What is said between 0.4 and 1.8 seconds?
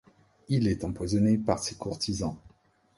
Il est empoisonné par ses